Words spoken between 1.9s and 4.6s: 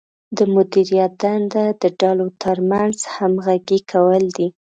ډلو ترمنځ همغږي کول دي.